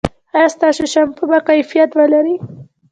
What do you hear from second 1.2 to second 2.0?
به کیفیت